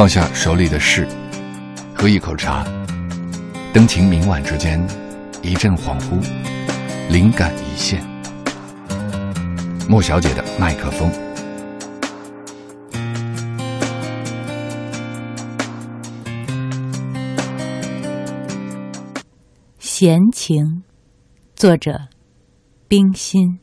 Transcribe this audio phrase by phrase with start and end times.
[0.00, 1.06] 放下手里的事，
[1.94, 2.64] 喝一口茶，
[3.70, 4.82] 灯情明晚之间，
[5.42, 6.18] 一阵恍惚，
[7.10, 8.02] 灵感一现。
[9.86, 11.12] 莫小姐的麦克风。
[19.78, 20.82] 闲情，
[21.54, 22.08] 作者：
[22.88, 23.58] 冰心。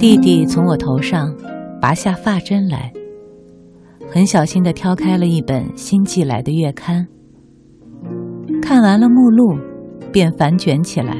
[0.00, 1.30] 弟弟从我头上
[1.78, 2.90] 拔下发针来，
[4.10, 7.06] 很小心的挑开了一本新寄来的月刊。
[8.62, 9.58] 看完了目录，
[10.10, 11.14] 便反卷起来，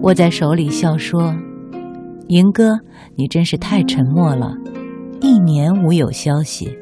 [0.00, 1.36] 握在手里笑说
[2.28, 2.78] ：“银哥，
[3.16, 4.56] 你真是太沉默了，
[5.20, 6.74] 一年无有消息。”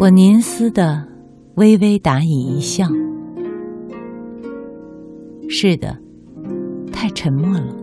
[0.00, 1.06] 我凝思的
[1.54, 2.88] 微微答以一笑
[5.48, 5.96] ：“是的，
[6.92, 7.76] 太沉默了。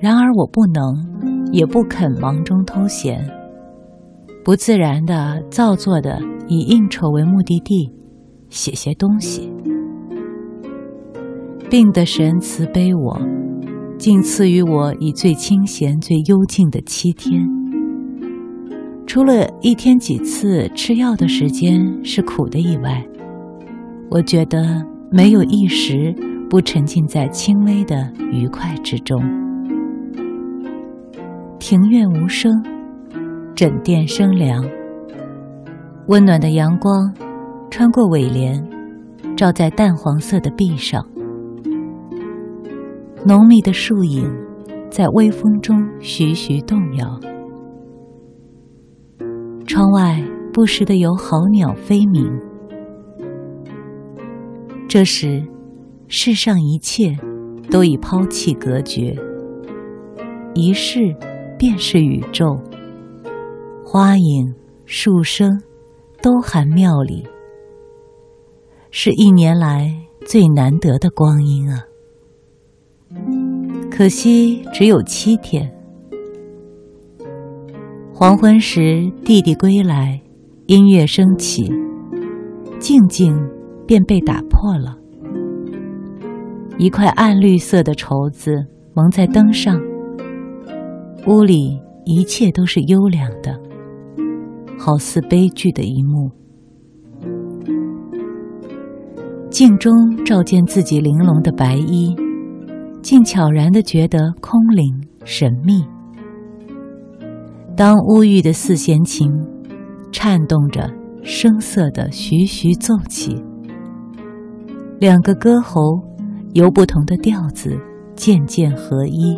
[0.00, 3.24] 然而我不能，也不肯忙中偷闲，
[4.44, 6.18] 不自然的、造作的。”
[6.50, 7.92] 以应酬为目的地，
[8.48, 9.52] 写些东西。
[11.68, 13.20] 病的神慈悲我，
[13.98, 17.46] 竟赐予我以最清闲、最幽静的七天。
[19.06, 23.06] 除了一天几次吃药的时间是苦的以外，
[24.10, 24.82] 我觉得
[25.12, 26.14] 没有一时
[26.48, 29.20] 不沉浸在轻微的愉快之中。
[31.58, 32.50] 庭院无声，
[33.54, 34.64] 枕垫生凉。
[36.06, 37.12] 温暖的阳光
[37.68, 38.64] 穿过尾帘，
[39.36, 41.04] 照在淡黄色的壁上。
[43.26, 44.24] 浓密的树影
[44.88, 47.20] 在微风中徐徐动摇。
[49.66, 50.22] 窗外
[50.52, 52.24] 不时的有好鸟飞鸣。
[54.88, 55.42] 这时，
[56.06, 57.14] 世上一切
[57.68, 59.14] 都已抛弃隔绝，
[60.54, 61.14] 一世
[61.58, 62.56] 便是宇宙。
[63.84, 64.54] 花影、
[64.86, 65.60] 树声。
[66.20, 67.24] 都含妙理，
[68.90, 69.88] 是一年来
[70.26, 71.84] 最难得的光阴啊！
[73.88, 75.72] 可惜只有七天。
[78.12, 80.20] 黄昏时，弟弟归来，
[80.66, 81.72] 音乐升起，
[82.80, 83.32] 静静
[83.86, 84.98] 便被打破了。
[86.78, 89.80] 一块暗绿色的绸子蒙在灯上，
[91.28, 93.54] 屋里一切都是幽凉的。
[94.78, 96.30] 好似悲剧的一幕，
[99.50, 99.92] 镜中
[100.24, 102.16] 照见自己玲珑的白衣，
[103.02, 104.86] 竟悄然的觉得空灵
[105.24, 105.84] 神秘。
[107.76, 109.30] 当乌玉的四弦琴
[110.10, 110.90] 颤动着，
[111.22, 113.36] 声色的徐徐奏起，
[114.98, 115.82] 两个歌喉
[116.54, 117.76] 由不同的调子
[118.14, 119.36] 渐渐合一，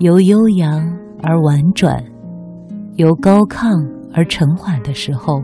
[0.00, 0.80] 由悠扬
[1.22, 2.02] 而婉转。
[2.96, 3.70] 由高亢
[4.12, 5.42] 而沉缓的时候，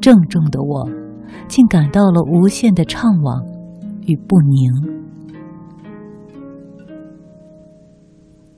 [0.00, 0.86] 郑重的我，
[1.46, 3.42] 竟感到了无限的怅惘
[4.06, 4.72] 与不宁。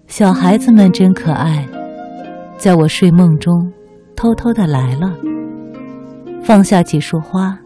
[0.07, 1.69] 小孩子们真可爱，
[2.57, 3.73] 在我睡梦中，
[4.17, 5.13] 偷偷的来了，
[6.43, 7.59] 放下几束花，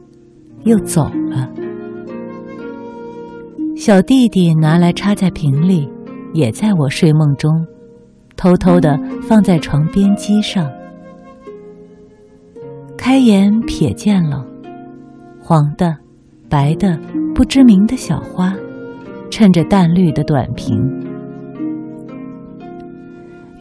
[0.64, 1.50] 又走了。
[3.76, 5.88] 小弟弟拿来插在瓶里，
[6.32, 7.50] 也在我睡梦中。
[8.36, 10.70] 偷偷的放在床边机上，
[12.96, 14.46] 开眼瞥见了
[15.40, 15.96] 黄的、
[16.48, 16.96] 白的、
[17.34, 18.54] 不知名的小花，
[19.28, 20.78] 衬着淡绿的短瓶，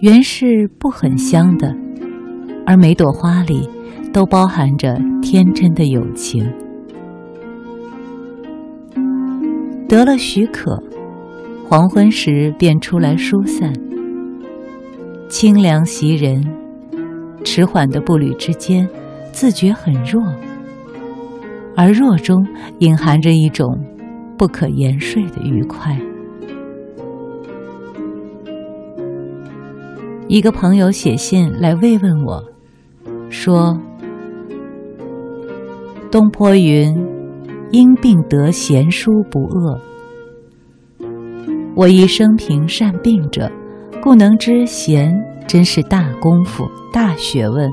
[0.01, 1.75] 原是不很香的，
[2.63, 3.67] 而每朵花里
[4.13, 6.47] 都包含着天真的友情。
[9.89, 10.79] 得了许可，
[11.69, 13.73] 黄昏时便出来疏散。
[15.27, 16.41] 清凉袭人，
[17.43, 18.87] 迟缓的步履之间，
[19.33, 20.23] 自觉很弱，
[21.75, 22.47] 而弱中
[22.79, 23.67] 隐含着一种
[24.37, 25.99] 不可言说的愉快。
[30.29, 32.41] 一个朋友写信来慰问我，
[33.29, 33.77] 说
[36.09, 36.95] ：“东坡云，
[37.71, 39.81] 因病得闲书不恶。
[41.77, 43.49] 我一生平善病者。”
[43.99, 45.11] 故能知贤
[45.47, 47.69] 真是大功夫、大学问。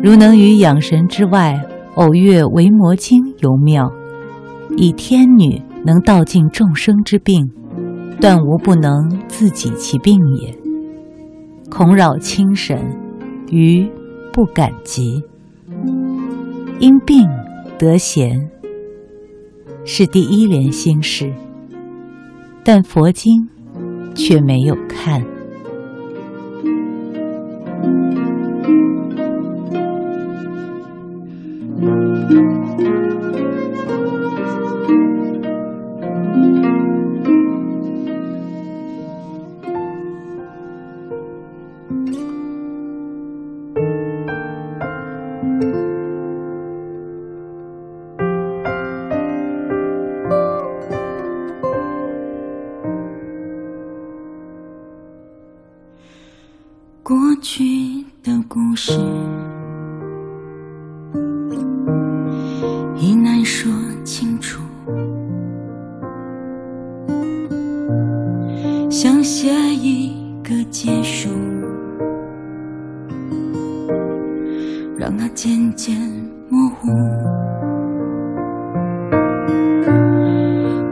[0.00, 1.58] 如能于养神之外，
[1.94, 3.90] 偶阅《维摩经》尤妙。
[4.76, 7.50] 以天女能道尽众生之病，
[8.20, 8.92] 断无不能
[9.26, 10.54] 自己其病也。
[11.68, 12.78] 恐扰清神，
[13.50, 13.90] 愚
[14.32, 15.24] 不敢及。
[16.78, 17.26] 因病
[17.78, 18.48] 得贤，
[19.84, 21.32] 是第一联心事，
[22.70, 23.48] 但佛经
[24.14, 25.37] 却没有看。
[57.08, 57.64] 过去
[58.22, 58.92] 的故事
[62.98, 63.72] 已难说
[64.04, 64.60] 清楚，
[68.90, 70.12] 想写一
[70.44, 71.30] 个结束，
[74.98, 75.96] 让它渐渐
[76.50, 76.90] 模糊。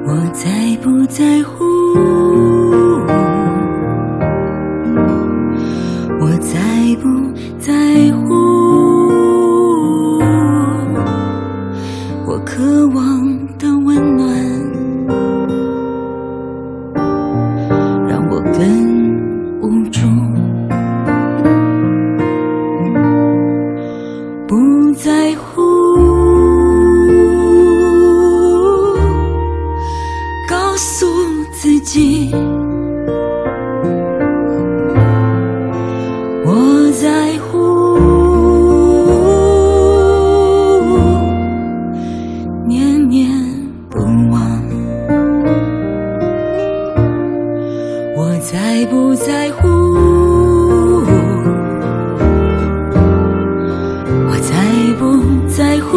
[0.07, 2.26] 我在不在乎？
[18.59, 18.86] then
[48.79, 49.67] 在不在乎？
[54.29, 54.55] 我在
[54.99, 55.97] 不在乎？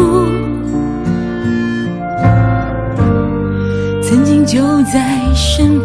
[4.01, 5.78] 曾经就在身。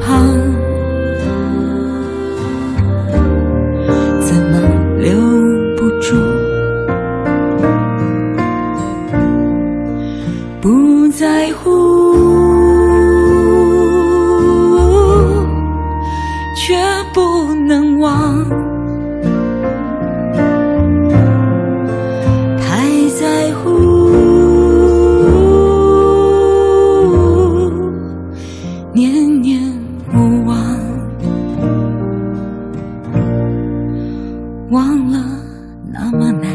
[35.96, 36.50] 那么难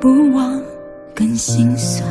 [0.00, 0.58] 不忘
[1.14, 2.08] 更心酸。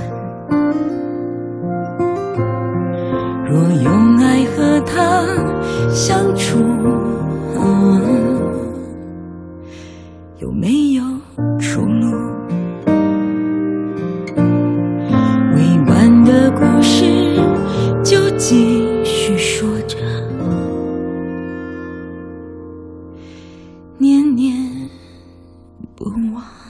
[3.43, 5.25] 若用爱和他
[5.91, 6.59] 相处
[25.97, 26.66] 不忘。